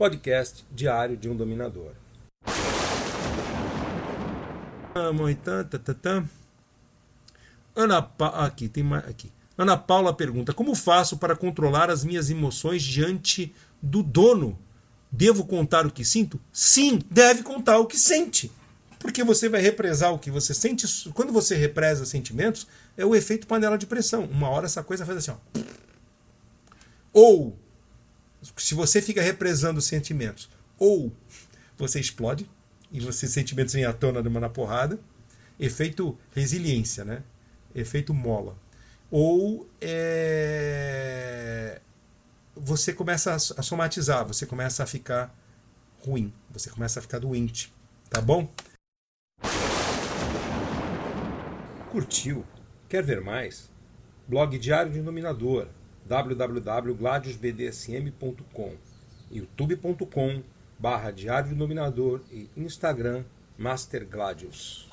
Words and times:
podcast 0.00 0.64
diário 0.72 1.14
de 1.14 1.28
um 1.28 1.36
dominador. 1.36 1.92
Ana 7.76 8.10
aqui 8.18 8.66
tem 8.66 8.82
mais 8.82 9.06
aqui. 9.06 9.30
Ana 9.58 9.76
Paula 9.76 10.14
pergunta: 10.14 10.54
Como 10.54 10.74
faço 10.74 11.18
para 11.18 11.36
controlar 11.36 11.90
as 11.90 12.02
minhas 12.02 12.30
emoções 12.30 12.82
diante 12.82 13.54
do 13.82 14.02
dono? 14.02 14.58
Devo 15.12 15.44
contar 15.44 15.86
o 15.86 15.90
que 15.90 16.02
sinto? 16.02 16.40
Sim, 16.50 17.00
deve 17.10 17.42
contar 17.42 17.76
o 17.76 17.84
que 17.84 17.98
sente. 17.98 18.50
Porque 18.98 19.22
você 19.22 19.50
vai 19.50 19.60
represar 19.60 20.14
o 20.14 20.18
que 20.18 20.30
você 20.30 20.54
sente. 20.54 20.86
Quando 21.12 21.30
você 21.30 21.56
represa 21.56 22.06
sentimentos, 22.06 22.66
é 22.96 23.04
o 23.04 23.14
efeito 23.14 23.46
panela 23.46 23.76
de 23.76 23.86
pressão. 23.86 24.24
Uma 24.24 24.48
hora 24.48 24.64
essa 24.64 24.82
coisa 24.82 25.04
faz 25.04 25.18
assim, 25.18 25.32
ó. 25.32 25.60
Ou, 27.12 27.58
se 28.56 28.74
você 28.74 29.00
fica 29.00 29.22
represando 29.22 29.80
sentimentos, 29.80 30.50
ou 30.78 31.12
você 31.76 32.00
explode 32.00 32.48
e 32.90 33.00
você 33.00 33.26
sentimentos 33.26 33.74
vêm 33.74 33.84
à 33.84 33.92
tona 33.92 34.22
de 34.22 34.28
uma 34.28 34.40
na 34.40 34.48
porrada, 34.48 34.98
efeito 35.58 36.18
resiliência, 36.34 37.04
né? 37.04 37.22
Efeito 37.74 38.12
mola. 38.12 38.56
Ou 39.10 39.68
é, 39.80 41.80
você 42.54 42.92
começa 42.92 43.34
a 43.34 43.62
somatizar, 43.62 44.26
você 44.26 44.46
começa 44.46 44.82
a 44.82 44.86
ficar 44.86 45.34
ruim, 46.00 46.32
você 46.50 46.70
começa 46.70 46.98
a 46.98 47.02
ficar 47.02 47.18
doente, 47.18 47.72
tá 48.08 48.20
bom? 48.20 48.48
Curtiu? 51.90 52.44
Quer 52.88 53.02
ver 53.02 53.20
mais? 53.20 53.68
Blog 54.28 54.56
Diário 54.58 54.92
de 54.92 55.02
Dominador 55.02 55.68
www.gladiusbdsm.com 56.10 58.72
youtube.com 59.30 60.42
barra 60.76 61.12
Diário 61.12 61.50
do 61.50 61.54
Dominador 61.54 62.20
e 62.32 62.50
Instagram 62.56 63.22
Master 63.56 64.04
Gladius. 64.04 64.90